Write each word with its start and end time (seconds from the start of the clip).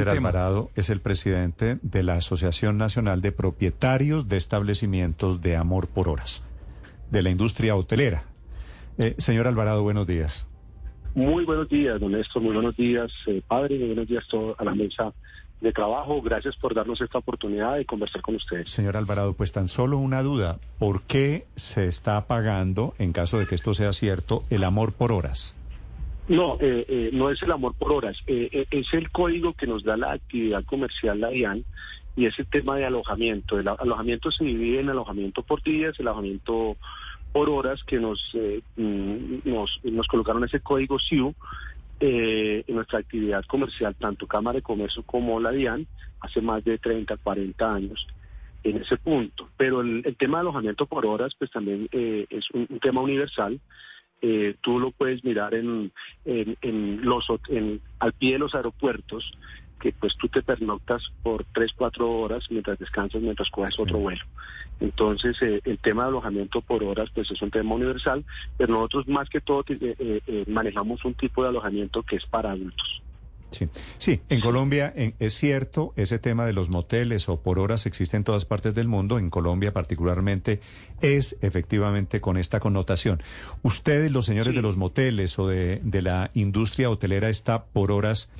Walter 0.00 0.18
Alvarado 0.18 0.70
es 0.76 0.88
el 0.88 1.00
presidente 1.00 1.78
de 1.82 2.02
la 2.02 2.14
Asociación 2.14 2.78
Nacional 2.78 3.20
de 3.20 3.32
Propietarios 3.32 4.28
de 4.28 4.36
Establecimientos 4.38 5.42
de 5.42 5.56
Amor 5.56 5.88
por 5.88 6.08
Horas, 6.08 6.42
de 7.10 7.22
la 7.22 7.30
industria 7.30 7.76
hotelera. 7.76 8.24
Eh, 8.98 9.14
señor 9.18 9.46
Alvarado, 9.46 9.82
buenos 9.82 10.06
días. 10.06 10.46
Muy 11.14 11.44
buenos 11.44 11.68
días, 11.68 12.00
don 12.00 12.12
Néstor, 12.12 12.42
muy 12.42 12.54
buenos 12.54 12.76
días, 12.76 13.12
eh, 13.26 13.42
padre, 13.46 13.78
muy 13.78 13.88
buenos 13.88 14.08
días 14.08 14.24
a 14.56 14.64
la 14.64 14.74
mesa 14.74 15.12
de 15.60 15.72
trabajo. 15.72 16.22
Gracias 16.22 16.56
por 16.56 16.74
darnos 16.74 17.00
esta 17.00 17.18
oportunidad 17.18 17.76
de 17.76 17.84
conversar 17.84 18.22
con 18.22 18.36
ustedes. 18.36 18.70
Señor 18.70 18.96
Alvarado, 18.96 19.34
pues 19.34 19.52
tan 19.52 19.68
solo 19.68 19.98
una 19.98 20.22
duda. 20.22 20.58
¿Por 20.78 21.02
qué 21.02 21.46
se 21.56 21.86
está 21.88 22.26
pagando, 22.26 22.94
en 22.98 23.12
caso 23.12 23.38
de 23.38 23.46
que 23.46 23.54
esto 23.54 23.74
sea 23.74 23.92
cierto, 23.92 24.44
el 24.48 24.64
amor 24.64 24.92
por 24.92 25.12
horas? 25.12 25.56
No, 26.30 26.58
eh, 26.60 26.86
eh, 26.88 27.10
no 27.12 27.28
es 27.30 27.42
el 27.42 27.50
amor 27.50 27.74
por 27.74 27.92
horas, 27.92 28.16
eh, 28.28 28.64
es 28.70 28.94
el 28.94 29.10
código 29.10 29.52
que 29.54 29.66
nos 29.66 29.82
da 29.82 29.96
la 29.96 30.12
actividad 30.12 30.64
comercial, 30.64 31.20
la 31.20 31.30
DIAN, 31.30 31.64
y 32.14 32.26
es 32.26 32.38
el 32.38 32.46
tema 32.46 32.76
de 32.76 32.84
alojamiento. 32.84 33.58
El 33.58 33.66
alojamiento 33.66 34.30
se 34.30 34.44
divide 34.44 34.78
en 34.78 34.90
alojamiento 34.90 35.42
por 35.42 35.60
días, 35.60 35.98
el 35.98 36.06
alojamiento 36.06 36.76
por 37.32 37.50
horas 37.50 37.82
que 37.82 37.98
nos, 37.98 38.24
mm, 38.76 39.38
nos, 39.42 39.80
nos, 39.82 40.06
colocaron 40.06 40.44
ese 40.44 40.60
código 40.60 41.00
SIU 41.00 41.34
en 41.98 42.76
nuestra 42.76 43.00
actividad 43.00 43.44
comercial, 43.46 43.96
tanto 43.96 44.28
Cámara 44.28 44.58
de 44.58 44.62
Comercio 44.62 45.02
como 45.02 45.40
la 45.40 45.50
DIAN, 45.50 45.88
hace 46.20 46.40
más 46.42 46.62
de 46.62 46.78
30, 46.78 47.16
40 47.16 47.74
años 47.74 48.06
en 48.62 48.76
ese 48.76 48.98
punto. 48.98 49.48
Pero 49.56 49.80
el, 49.80 50.14
tema 50.16 50.38
de 50.38 50.42
alojamiento 50.42 50.86
por 50.86 51.06
horas, 51.06 51.34
pues 51.36 51.50
también 51.50 51.88
es 51.90 52.48
un 52.52 52.78
tema 52.78 53.00
universal 53.00 53.60
eh, 54.22 54.56
tú 54.60 54.78
lo 54.78 54.90
puedes 54.90 55.24
mirar 55.24 55.54
en, 55.54 55.92
en, 56.24 57.00
los 57.02 57.26
en, 57.48 57.80
al 57.98 58.12
pie 58.12 58.32
de 58.32 58.38
los 58.38 58.54
aeropuertos 58.54 59.32
que 59.80 59.92
pues 59.92 60.14
tú 60.18 60.28
te 60.28 60.42
pernoctas 60.42 61.02
por 61.22 61.44
tres, 61.54 61.72
cuatro 61.74 62.10
horas 62.10 62.46
mientras 62.50 62.78
descansas, 62.78 63.22
mientras 63.22 63.48
coges 63.50 63.80
otro 63.80 63.98
vuelo. 63.98 64.22
Entonces, 64.78 65.40
eh, 65.40 65.60
el 65.64 65.78
tema 65.78 66.02
de 66.02 66.08
alojamiento 66.10 66.60
por 66.60 66.84
horas, 66.84 67.08
pues 67.14 67.30
es 67.30 67.40
un 67.40 67.50
tema 67.50 67.74
universal, 67.74 68.24
pero 68.58 68.74
nosotros 68.74 69.08
más 69.08 69.28
que 69.30 69.40
todo 69.40 69.64
eh, 69.68 70.44
manejamos 70.48 71.02
un 71.04 71.14
tipo 71.14 71.42
de 71.42 71.48
alojamiento 71.48 72.02
que 72.02 72.16
es 72.16 72.26
para 72.26 72.50
adultos. 72.50 73.02
Sí, 73.50 73.68
sí, 73.98 74.20
en 74.28 74.40
Colombia 74.40 74.92
es 74.96 75.34
cierto, 75.34 75.92
ese 75.96 76.18
tema 76.18 76.46
de 76.46 76.52
los 76.52 76.68
moteles 76.70 77.28
o 77.28 77.40
por 77.40 77.58
horas 77.58 77.86
existe 77.86 78.16
en 78.16 78.24
todas 78.24 78.44
partes 78.44 78.74
del 78.74 78.88
mundo, 78.88 79.18
en 79.18 79.30
Colombia 79.30 79.72
particularmente 79.72 80.60
es 81.00 81.36
efectivamente 81.40 82.20
con 82.20 82.36
esta 82.36 82.60
connotación. 82.60 83.22
Ustedes, 83.62 84.12
los 84.12 84.26
señores 84.26 84.54
de 84.54 84.62
los 84.62 84.76
moteles 84.76 85.38
o 85.38 85.48
de, 85.48 85.80
de 85.82 86.02
la 86.02 86.30
industria 86.34 86.90
hotelera, 86.90 87.28
está 87.28 87.64
por 87.64 87.92
horas 87.92 88.30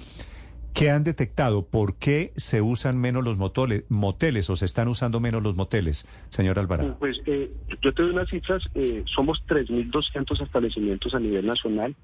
¿Qué 0.75 0.91
han 0.91 1.05
detectado? 1.05 1.67
¿Por 1.67 1.99
qué 1.99 2.33
se 2.37 2.63
usan 2.63 2.99
menos 2.99 3.25
los 3.25 3.37
moteles, 3.37 3.85
moteles 3.89 4.49
o 4.51 4.57
se 4.57 4.65
están 4.65 4.89
usando 4.89 5.21
menos 5.21 5.43
los 5.43 5.55
moteles, 5.55 6.07
señor 6.31 6.59
Alvarado? 6.59 6.97
Pues 6.99 7.21
eh, 7.27 7.51
yo 7.83 7.93
te 7.93 8.03
doy 8.03 8.13
unas 8.13 8.29
cifras. 8.29 8.63
Eh, 8.75 9.03
somos 9.07 9.43
3.200 9.47 10.43
establecimientos 10.43 11.15
a 11.15 11.21
nivel 11.21 11.47
nacional. 11.47 11.95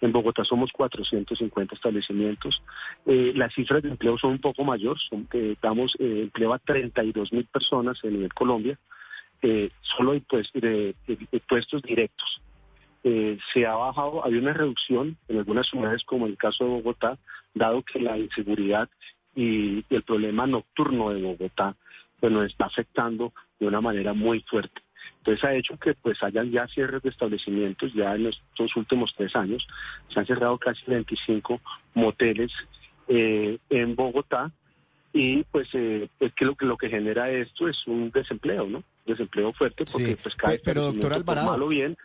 En 0.00 0.12
Bogotá 0.12 0.44
somos 0.44 0.70
450 0.72 1.74
establecimientos. 1.74 2.62
Eh, 3.06 3.32
las 3.34 3.52
cifras 3.54 3.82
de 3.82 3.90
empleo 3.90 4.16
son 4.18 4.32
un 4.32 4.40
poco 4.40 4.64
mayor. 4.64 4.98
Son, 5.00 5.28
eh, 5.32 5.56
damos 5.60 5.94
empleo 5.98 6.52
a 6.52 6.60
32.000 6.60 7.46
personas 7.48 7.98
a 8.04 8.06
nivel 8.06 8.32
Colombia. 8.32 8.78
solo 9.80 10.12
hay 10.12 10.20
pues, 10.20 10.50
de 10.54 10.94
puestos 11.48 11.82
directos. 11.82 12.40
Eh, 13.04 13.36
se 13.52 13.66
ha 13.66 13.74
bajado, 13.74 14.24
hay 14.24 14.34
una 14.34 14.52
reducción 14.52 15.16
en 15.28 15.38
algunas 15.38 15.66
ciudades 15.66 16.04
como 16.04 16.26
el 16.26 16.36
caso 16.36 16.64
de 16.64 16.70
Bogotá, 16.70 17.18
dado 17.52 17.82
que 17.82 17.98
la 17.98 18.16
inseguridad 18.16 18.88
y 19.34 19.84
el 19.90 20.02
problema 20.02 20.46
nocturno 20.46 21.10
de 21.10 21.22
Bogotá 21.22 21.74
pues 22.20 22.32
nos 22.32 22.46
está 22.46 22.66
afectando 22.66 23.32
de 23.58 23.66
una 23.66 23.80
manera 23.80 24.12
muy 24.12 24.40
fuerte. 24.42 24.82
Entonces 25.18 25.44
ha 25.44 25.54
hecho 25.54 25.76
que 25.78 25.94
pues 25.94 26.22
hayan 26.22 26.52
ya 26.52 26.68
cierres 26.68 27.02
de 27.02 27.08
establecimientos, 27.08 27.92
ya 27.92 28.14
en 28.14 28.26
estos 28.26 28.76
últimos 28.76 29.12
tres 29.16 29.34
años 29.34 29.66
se 30.08 30.20
han 30.20 30.26
cerrado 30.26 30.56
casi 30.58 30.84
25 30.86 31.60
moteles 31.94 32.52
eh, 33.08 33.58
en 33.70 33.96
Bogotá 33.96 34.52
y 35.12 35.42
pues 35.44 35.68
eh, 35.72 36.08
es 36.20 36.32
que 36.34 36.44
lo 36.44 36.54
que 36.54 36.66
lo 36.66 36.76
que 36.76 36.88
genera 36.88 37.30
esto 37.30 37.66
es 37.66 37.84
un 37.88 38.12
desempleo, 38.12 38.66
¿no? 38.66 38.84
Desempleo 39.04 39.52
fuerte 39.52 39.84
porque 39.90 40.16
pues 40.22 40.36
cada 40.36 40.56
pero 40.64 40.92
doctor 40.92 41.14
Alvarado, 41.14 41.66
bien 41.66 41.96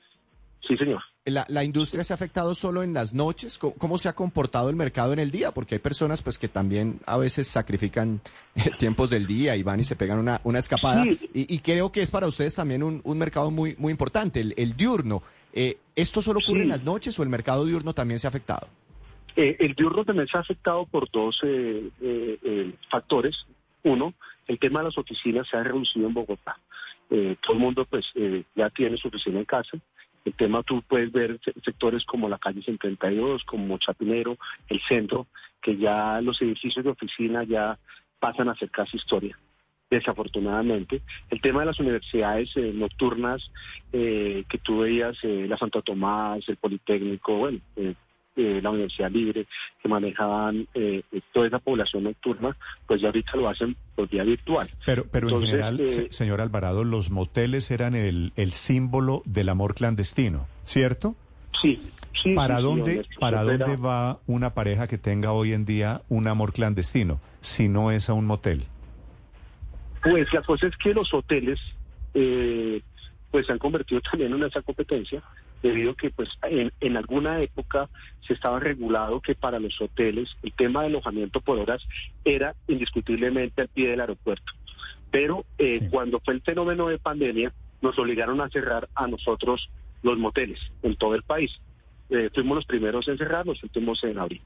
Sí, 0.67 0.75
señor. 0.75 1.01
La, 1.25 1.63
industria 1.63 2.03
se 2.03 2.13
ha 2.13 2.16
afectado 2.16 2.53
solo 2.53 2.83
en 2.83 2.94
las 2.94 3.13
noches. 3.13 3.57
¿Cómo, 3.57 3.97
se 3.97 4.09
ha 4.09 4.13
comportado 4.13 4.69
el 4.69 4.75
mercado 4.75 5.13
en 5.13 5.19
el 5.19 5.31
día? 5.31 5.51
Porque 5.51 5.75
hay 5.75 5.79
personas 5.79 6.22
pues 6.22 6.38
que 6.38 6.47
también 6.47 7.00
a 7.05 7.17
veces 7.17 7.47
sacrifican 7.47 8.22
eh, 8.55 8.72
tiempos 8.78 9.09
del 9.09 9.28
día 9.28 9.55
y 9.55 9.63
van 9.63 9.79
y 9.79 9.83
se 9.83 9.95
pegan 9.95 10.19
una, 10.19 10.41
una 10.44 10.59
escapada. 10.59 11.05
Y, 11.33 11.59
creo 11.59 11.91
que 11.91 12.01
es 12.01 12.11
para 12.11 12.28
ustedes 12.28 12.55
también 12.55 12.83
un, 12.83 13.17
mercado 13.17 13.50
muy, 13.50 13.75
muy 13.78 13.91
importante, 13.91 14.41
el, 14.41 14.75
diurno. 14.75 15.23
Eh, 15.53 15.78
¿Esto 15.95 16.22
solo 16.22 16.39
ocurre 16.44 16.63
en 16.63 16.69
las 16.69 16.84
noches 16.84 17.17
o 17.17 17.23
el 17.23 17.29
mercado 17.29 17.66
diurno 17.66 17.94
también 17.94 18.19
se 18.19 18.28
ha 18.28 18.29
afectado? 18.29 18.67
Eh, 19.35 19.55
el 19.59 19.73
diurno 19.73 20.03
también 20.03 20.28
se 20.28 20.38
ha 20.38 20.41
afectado 20.41 20.85
por 20.85 21.09
dos 21.11 21.41
factores. 22.89 23.45
Uno, 23.84 24.13
el 24.47 24.59
tema 24.59 24.79
de 24.79 24.85
las 24.85 24.97
oficinas 24.97 25.47
se 25.49 25.55
ha 25.55 25.63
reducido 25.63 26.07
en 26.07 26.13
Bogotá. 26.13 26.57
todo 27.09 27.53
el 27.53 27.59
mundo 27.59 27.85
pues 27.85 28.05
ya 28.55 28.69
tiene 28.69 28.97
su 28.97 29.07
oficina 29.07 29.39
en 29.39 29.45
casa 29.45 29.78
el 30.25 30.33
tema 30.33 30.63
tú 30.63 30.81
puedes 30.81 31.11
ver 31.11 31.39
sectores 31.63 32.05
como 32.05 32.29
la 32.29 32.38
calle 32.38 32.61
52, 32.61 33.44
como 33.45 33.78
Chapinero, 33.78 34.38
el 34.69 34.81
centro, 34.81 35.28
que 35.61 35.78
ya 35.78 36.22
los 36.22 36.41
edificios 36.41 36.83
de 36.83 36.91
oficina 36.91 37.44
ya 37.44 37.78
pasan 38.19 38.50
a 38.50 38.55
ser 38.55 38.69
casi 38.69 38.97
historia 38.97 39.38
desafortunadamente. 39.89 41.01
El 41.29 41.41
tema 41.41 41.61
de 41.61 41.67
las 41.67 41.79
universidades 41.79 42.50
eh, 42.57 42.72
nocturnas 42.73 43.51
eh, 43.94 44.44
que 44.50 44.57
tú 44.57 44.79
veías, 44.79 45.17
eh, 45.23 45.45
la 45.47 45.57
Santo 45.57 45.81
Tomás, 45.81 46.47
el 46.49 46.57
Politécnico, 46.57 47.38
bueno, 47.38 47.59
eh, 48.38 48.59
la 48.62 48.70
Universidad 48.70 49.09
Libre, 49.09 49.48
que 49.81 49.90
manejaban 49.90 50.68
eh, 50.75 51.02
toda 51.34 51.48
esa 51.48 51.58
población 51.58 52.03
nocturna, 52.03 52.56
pues 52.86 53.02
ya 53.02 53.08
ahorita 53.08 53.36
lo 53.36 53.50
hacen 53.50 53.75
por 53.96 54.08
vía 54.08 54.24
virtual. 54.24 54.70
Pero, 54.86 55.06
pero 55.12 55.28
en 55.30 55.42
general, 55.42 55.80
eh, 55.80 56.08
señor 56.12 56.40
Alvarado, 56.40 56.84
los 56.84 57.09
moteles 57.09 57.72
eran 57.72 57.96
el, 57.96 58.34
el 58.36 58.53
símbolo 58.53 59.24
del 59.26 59.50
amor 59.50 59.74
clandestino, 59.74 60.47
¿cierto? 60.64 61.16
Sí. 61.59 61.81
Sí, 62.22 62.34
¿Para 62.34 62.62
dónde, 62.62 63.06
¿para 63.20 63.44
dónde 63.44 63.76
va 63.76 64.20
una 64.28 64.53
pareja 64.53 64.88
que 64.88 64.97
tenga 64.97 65.31
hoy 65.31 65.53
en 65.53 65.66
día 65.66 66.02
un 66.08 66.28
amor 66.28 66.53
clandestino 66.53 67.20
si 67.42 67.70
no 67.70 67.92
es 67.92 68.09
a 68.09 68.14
un 68.14 68.26
motel? 68.26 68.66
Pues 70.02 70.31
la 70.31 70.42
cosa 70.42 70.68
es 70.68 70.78
que 70.78 70.94
los 70.94 71.14
hoteles 71.14 71.59
pues 73.31 73.46
se 73.46 73.52
han 73.52 73.59
convertido 73.59 74.02
también 74.02 74.34
en 74.34 74.44
esa 74.44 74.62
competencia 74.64 75.22
debido 75.62 75.91
a 75.91 75.95
que 75.95 76.09
pues 76.09 76.29
en, 76.44 76.97
alguna 76.97 77.41
época 77.41 77.90
se 78.22 78.34
estaba 78.34 78.59
regulado 78.59 79.22
que 79.22 79.35
para 79.35 79.59
los 79.59 79.79
hoteles 79.81 80.38
el 80.44 80.53
tema 80.53 80.81
de 80.81 80.88
alojamiento 80.88 81.41
por 81.41 81.57
horas 81.59 81.85
era 82.23 82.56
indiscutiblemente 82.68 83.62
al 83.62 83.67
pie 83.69 83.90
del 83.90 84.01
aeropuerto. 84.01 84.53
Pero 85.12 85.46
eh, 85.57 85.88
cuando 85.90 86.19
fue 86.19 86.34
el 86.35 86.41
fenómeno 86.41 86.88
de 86.88 87.00
pandemia, 87.00 87.53
nos 87.81 87.97
obligaron 87.97 88.41
a 88.41 88.50
cerrar 88.50 88.90
a 88.96 89.07
nosotros 89.07 89.69
los 90.03 90.17
moteles 90.17 90.59
en 90.84 90.96
todo 90.96 91.16
el 91.16 91.23
país. 91.23 91.59
Eh, 92.09 92.29
fuimos 92.34 92.56
los 92.56 92.66
primeros 92.66 93.07
en 93.07 93.17
cerrar, 93.17 93.46
los 93.46 93.62
últimos 93.63 94.03
en 94.03 94.19
abrir. 94.19 94.41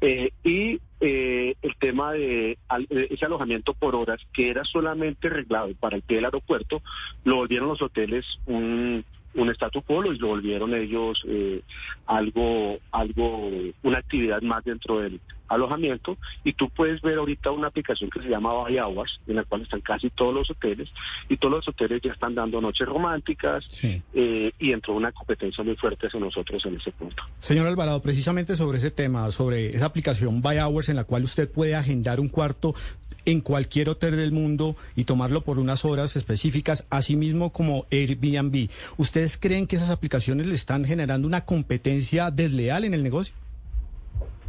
Eh, 0.00 0.32
y 0.42 0.80
el 1.00 1.76
tema 1.78 2.12
de, 2.12 2.58
ese 2.88 3.26
alojamiento 3.26 3.74
por 3.74 3.94
horas, 3.94 4.20
que 4.32 4.48
era 4.48 4.64
solamente 4.64 5.28
arreglado 5.28 5.74
para 5.74 5.96
el 5.96 6.02
pie 6.02 6.16
del 6.16 6.24
aeropuerto, 6.26 6.82
lo 7.24 7.36
volvieron 7.36 7.68
los 7.68 7.82
hoteles 7.82 8.24
un 8.46 9.04
un 9.34 9.50
statu 9.50 9.82
quo 9.82 10.04
y 10.12 10.18
lo 10.18 10.28
volvieron 10.28 10.74
ellos 10.74 11.22
eh, 11.26 11.62
algo, 12.06 12.78
algo, 12.92 13.50
una 13.82 13.98
actividad 13.98 14.42
más 14.42 14.64
dentro 14.64 15.00
del 15.00 15.20
alojamiento 15.48 16.16
y 16.42 16.52
tú 16.54 16.68
puedes 16.70 17.00
ver 17.02 17.18
ahorita 17.18 17.50
una 17.50 17.68
aplicación 17.68 18.10
que 18.10 18.20
se 18.20 18.28
llama 18.28 18.52
Bay 18.52 18.78
Hours, 18.78 19.20
en 19.26 19.36
la 19.36 19.44
cual 19.44 19.62
están 19.62 19.80
casi 19.80 20.10
todos 20.10 20.34
los 20.34 20.50
hoteles 20.50 20.88
y 21.28 21.36
todos 21.36 21.56
los 21.56 21.68
hoteles 21.68 22.00
ya 22.02 22.12
están 22.12 22.34
dando 22.34 22.60
noches 22.60 22.86
románticas 22.86 23.66
eh, 23.82 24.52
y 24.58 24.72
entró 24.72 24.94
una 24.94 25.12
competencia 25.12 25.62
muy 25.62 25.76
fuerte 25.76 26.06
hacia 26.06 26.20
nosotros 26.20 26.64
en 26.66 26.76
ese 26.76 26.90
punto. 26.92 27.22
Señor 27.40 27.66
Alvarado, 27.66 28.00
precisamente 28.00 28.56
sobre 28.56 28.78
ese 28.78 28.90
tema, 28.90 29.30
sobre 29.30 29.68
esa 29.68 29.86
aplicación 29.86 30.42
By 30.42 30.58
Hours 30.58 30.88
en 30.88 30.96
la 30.96 31.04
cual 31.04 31.24
usted 31.24 31.50
puede 31.50 31.74
agendar 31.74 32.20
un 32.20 32.28
cuarto 32.28 32.74
en 33.26 33.40
cualquier 33.40 33.88
hotel 33.88 34.16
del 34.16 34.32
mundo 34.32 34.76
y 34.96 35.04
tomarlo 35.04 35.42
por 35.42 35.58
unas 35.58 35.84
horas 35.84 36.16
específicas, 36.16 36.86
así 36.90 37.16
mismo 37.16 37.50
como 37.50 37.86
Airbnb. 37.90 38.68
¿Ustedes 38.96 39.36
creen 39.36 39.66
que 39.66 39.76
esas 39.76 39.90
aplicaciones 39.90 40.46
le 40.46 40.54
están 40.54 40.84
generando 40.84 41.26
una 41.26 41.44
competencia 41.44 42.30
desleal 42.30 42.84
en 42.84 42.94
el 42.94 43.02
negocio? 43.02 43.34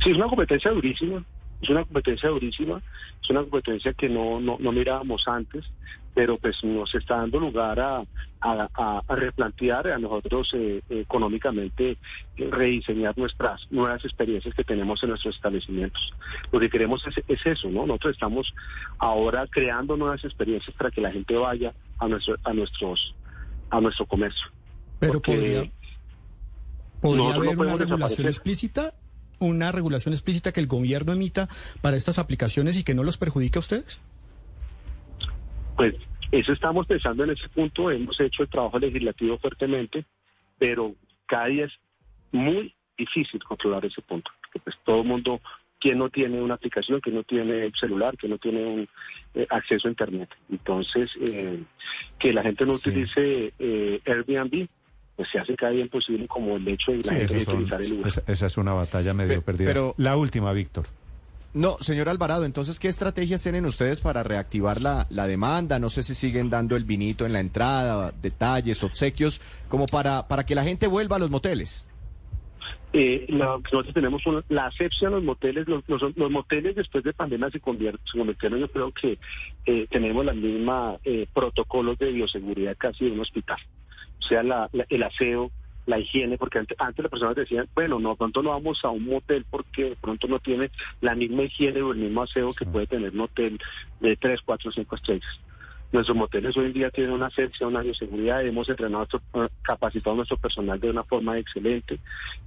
Sí, 0.03 0.11
es 0.11 0.17
una 0.17 0.27
competencia 0.27 0.71
durísima. 0.71 1.23
Es 1.65 1.69
una 1.71 1.83
competencia 1.83 2.29
durísima, 2.29 2.79
es 3.23 3.29
una 3.31 3.41
competencia 3.41 3.91
que 3.93 4.07
no, 4.07 4.39
no, 4.39 4.57
no 4.59 4.71
mirábamos 4.71 5.27
antes, 5.27 5.65
pero 6.13 6.37
pues 6.37 6.63
nos 6.63 6.93
está 6.93 7.17
dando 7.17 7.39
lugar 7.39 7.79
a, 7.79 8.03
a, 8.39 9.01
replantear 9.09 9.87
a 9.87 9.97
nosotros 9.97 10.51
eh, 10.53 10.83
económicamente 10.89 11.97
eh, 12.37 12.49
rediseñar 12.51 13.17
nuestras 13.17 13.65
nuevas 13.71 14.05
experiencias 14.05 14.53
que 14.53 14.63
tenemos 14.63 15.01
en 15.01 15.09
nuestros 15.09 15.35
establecimientos. 15.35 16.13
Lo 16.51 16.59
que 16.59 16.69
queremos 16.69 17.03
es, 17.27 17.45
eso, 17.47 17.67
¿no? 17.71 17.87
Nosotros 17.87 18.13
estamos 18.13 18.53
ahora 18.99 19.47
creando 19.49 19.97
nuevas 19.97 20.23
experiencias 20.23 20.75
para 20.77 20.91
que 20.91 21.01
la 21.01 21.11
gente 21.11 21.35
vaya 21.35 21.73
a 21.97 22.07
nuestro, 22.07 22.35
a 22.43 22.53
nuestros 22.53 23.15
a 23.71 23.81
nuestro 23.81 24.05
comercio. 24.05 24.45
Pero 24.99 25.19
podría, 25.19 25.67
podría 27.01 27.33
haber 27.33 27.57
una 27.57 27.75
regulación 27.75 28.27
explícita 28.27 28.93
una 29.39 29.71
regulación 29.71 30.13
explícita 30.13 30.51
que 30.51 30.59
el 30.59 30.67
gobierno 30.67 31.13
emita 31.13 31.49
para 31.81 31.97
estas 31.97 32.19
aplicaciones 32.19 32.77
y 32.77 32.83
que 32.83 32.93
no 32.93 33.03
los 33.03 33.17
perjudique 33.17 33.57
a 33.57 33.61
ustedes? 33.61 33.99
Pues 35.75 35.95
eso 36.31 36.53
estamos 36.53 36.87
pensando 36.87 37.23
en 37.23 37.31
ese 37.31 37.49
punto, 37.49 37.91
hemos 37.91 38.19
hecho 38.19 38.43
el 38.43 38.49
trabajo 38.49 38.79
legislativo 38.79 39.37
fuertemente, 39.37 40.05
pero 40.57 40.95
cada 41.25 41.47
día 41.47 41.65
es 41.65 41.73
muy 42.31 42.73
difícil 42.97 43.43
controlar 43.43 43.85
ese 43.85 44.01
punto, 44.01 44.31
porque 44.41 44.59
pues 44.59 44.75
todo 44.83 45.01
el 45.01 45.07
mundo, 45.07 45.41
quien 45.79 45.97
no 45.97 46.09
tiene 46.09 46.41
una 46.41 46.55
aplicación, 46.55 47.01
que 47.01 47.11
no 47.11 47.23
tiene 47.23 47.71
celular, 47.79 48.17
que 48.17 48.27
no 48.27 48.37
tiene 48.37 48.65
un 48.65 48.89
eh, 49.33 49.47
acceso 49.49 49.87
a 49.87 49.91
Internet. 49.91 50.29
Entonces, 50.49 51.11
eh, 51.27 51.61
que 52.17 52.33
la 52.33 52.43
gente 52.43 52.65
no 52.65 52.73
utilice 52.73 53.53
eh, 53.59 54.01
Airbnb, 54.05 54.67
pues 55.15 55.29
se 55.29 55.39
hace 55.39 55.55
cada 55.55 55.71
día 55.71 55.83
imposible 55.83 56.27
como 56.27 56.55
el 56.57 56.67
hecho 56.67 56.91
de 56.91 57.03
la 57.03 57.13
gente 57.13 57.37
utilizar 57.37 57.81
el 57.81 57.89
lugar. 57.89 58.11
Esa, 58.27 58.45
es 58.45 58.57
una 58.57 58.73
batalla 58.73 59.13
medio 59.13 59.41
perdida. 59.41 59.67
Pero, 59.67 59.93
la 59.97 60.17
última, 60.17 60.51
Víctor. 60.51 60.87
No, 61.53 61.77
señor 61.79 62.09
Alvarado, 62.09 62.43
entonces, 62.43 62.79
¿qué 62.79 62.89
estrategias 62.89 63.41
tienen 63.41 63.65
ustedes 63.65 64.01
para 64.01 64.23
reactivar 64.23 64.81
la, 64.81 65.07
la 65.09 65.25
demanda? 65.25 65.79
No 65.79 65.89
sé 65.89 66.03
si 66.03 66.13
siguen 66.13 66.49
dando 66.49 66.75
el 66.75 66.83
vinito 66.83 67.25
en 67.25 67.31
la 67.31 67.39
entrada, 67.39 68.11
detalles, 68.21 68.83
obsequios, 68.83 69.39
como 69.69 69.85
para, 69.85 70.27
para 70.27 70.45
que 70.45 70.53
la 70.53 70.65
gente 70.65 70.87
vuelva 70.87 71.15
a 71.15 71.19
los 71.19 71.29
moteles. 71.29 71.85
Eh, 72.91 73.25
nosotros 73.29 73.93
tenemos 73.93 74.21
la 74.49 74.67
asepsia 74.67 75.07
en 75.07 75.15
los 75.15 75.23
moteles, 75.23 75.67
los, 75.67 75.83
los, 75.87 76.31
moteles 76.31 76.75
después 76.75 77.03
de 77.03 77.11
pandemia 77.11 77.49
se, 77.51 77.59
convirtieron, 77.59 78.59
yo 78.59 78.69
creo 78.69 78.91
que 78.91 79.17
eh, 79.65 79.85
tenemos 79.89 80.23
la 80.25 80.33
misma 80.33 80.95
eh, 81.03 81.27
protocolos 81.33 81.97
de 81.99 82.13
bioseguridad 82.13 82.77
casi 82.77 83.05
de 83.05 83.11
un 83.11 83.19
hospital 83.19 83.57
sea, 84.25 84.43
la, 84.43 84.69
el 84.89 85.03
aseo, 85.03 85.51
la 85.85 85.99
higiene, 85.99 86.37
porque 86.37 86.59
antes, 86.59 86.77
las 86.79 87.09
personas 87.09 87.35
decían, 87.35 87.67
bueno, 87.75 87.99
no, 87.99 88.15
pronto 88.15 88.41
no 88.41 88.51
vamos 88.51 88.83
a 88.83 88.89
un 88.89 89.05
motel 89.05 89.45
porque 89.49 89.91
de 89.91 89.95
pronto 89.95 90.27
no 90.27 90.39
tiene 90.39 90.71
la 91.01 91.15
misma 91.15 91.43
higiene 91.43 91.81
o 91.81 91.91
el 91.91 91.99
mismo 91.99 92.23
aseo 92.23 92.53
que 92.53 92.65
puede 92.65 92.87
tener 92.87 93.11
un 93.11 93.21
hotel 93.21 93.59
de 93.99 94.15
3, 94.15 94.41
4, 94.43 94.71
5 94.71 94.95
estrellas. 94.95 95.39
Nuestros 95.91 96.17
moteles 96.17 96.57
hoy 96.57 96.65
en 96.65 96.73
día 96.73 96.89
tienen 96.89 97.13
una 97.13 97.27
asepsia, 97.27 97.67
una 97.67 97.81
bioseguridad, 97.81 98.45
hemos 98.45 98.67
entrenado, 98.67 99.07
eh, 99.35 99.47
capacitado 99.61 100.13
a 100.13 100.17
nuestro 100.17 100.37
personal 100.37 100.79
de 100.79 100.89
una 100.89 101.03
forma 101.03 101.37
excelente 101.37 101.99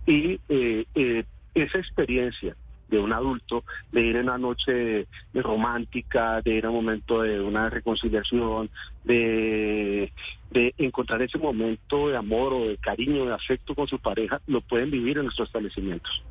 y 0.07 0.41
eh, 0.49 0.85
eh, 0.95 1.25
esa 1.55 1.79
experiencia 1.79 2.57
de 2.89 2.99
un 2.99 3.13
adulto, 3.13 3.65
de 3.93 4.03
ir 4.03 4.17
en 4.17 4.25
una 4.25 4.39
noche 4.39 5.07
romántica, 5.35 6.41
de 6.43 6.55
ir 6.55 6.67
a 6.67 6.71
un 6.71 6.77
momento 6.77 7.23
de 7.23 7.41
una 7.41 7.71
reconciliación, 7.71 8.71
de, 9.05 10.13
de 10.51 10.75
encontrar 10.79 11.23
ese 11.23 11.39
momento 11.39 12.09
de 12.09 12.17
amor 12.17 12.53
o 12.53 12.69
de 12.69 12.77
cariño, 12.79 13.27
de 13.27 13.35
afecto 13.35 13.75
con 13.75 13.87
su 13.87 13.99
pareja, 13.99 14.41
lo 14.47 14.61
pueden 14.61 14.91
vivir 14.91 15.19
en 15.19 15.25
nuestros 15.25 15.49
establecimientos. 15.49 16.23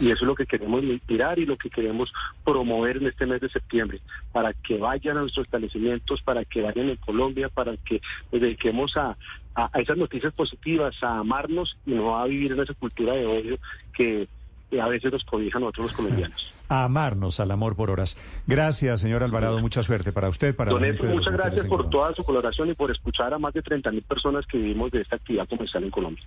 Y 0.00 0.10
eso 0.10 0.24
es 0.24 0.28
lo 0.28 0.34
que 0.34 0.46
queremos 0.46 0.82
inspirar 0.82 1.38
y 1.38 1.46
lo 1.46 1.56
que 1.56 1.70
queremos 1.70 2.12
promover 2.44 2.96
en 2.96 3.06
este 3.06 3.26
mes 3.26 3.40
de 3.40 3.48
septiembre, 3.48 4.00
para 4.32 4.52
que 4.52 4.76
vayan 4.76 5.16
a 5.16 5.20
nuestros 5.20 5.46
establecimientos, 5.46 6.20
para 6.22 6.44
que 6.44 6.62
vayan 6.62 6.90
en 6.90 6.96
Colombia, 6.96 7.48
para 7.48 7.76
que 7.76 8.00
nos 8.32 8.40
dediquemos 8.40 8.96
a, 8.96 9.16
a 9.54 9.70
esas 9.80 9.96
noticias 9.96 10.32
positivas, 10.34 11.00
a 11.02 11.18
amarnos 11.18 11.78
y 11.86 11.92
no 11.92 12.18
a 12.18 12.26
vivir 12.26 12.52
en 12.52 12.60
esa 12.60 12.74
cultura 12.74 13.14
de 13.14 13.26
odio 13.26 13.58
que 13.94 14.28
y 14.70 14.78
a 14.78 14.86
veces 14.86 15.12
nos 15.12 15.24
cobijan 15.24 15.62
otros 15.62 15.86
los 15.86 15.96
colombianos. 15.96 16.52
A 16.68 16.82
amarnos 16.82 17.38
al 17.38 17.52
amor 17.52 17.76
por 17.76 17.90
horas. 17.90 18.18
Gracias, 18.44 19.00
señor 19.00 19.22
Alvarado. 19.22 19.60
Mucha 19.60 19.84
suerte 19.84 20.10
para 20.10 20.28
usted, 20.28 20.56
para 20.56 20.72
Don 20.72 20.82
muchas 21.12 21.32
gracias 21.32 21.64
por 21.66 21.88
toda 21.88 22.12
su 22.12 22.24
colaboración 22.24 22.70
y 22.70 22.74
por 22.74 22.90
escuchar 22.90 23.32
a 23.32 23.38
más 23.38 23.54
de 23.54 23.62
30 23.62 23.92
mil 23.92 24.02
personas 24.02 24.44
que 24.48 24.58
vivimos 24.58 24.90
de 24.90 25.02
esta 25.02 25.14
actividad 25.14 25.48
comercial 25.48 25.84
en 25.84 25.90
Colombia. 25.92 26.24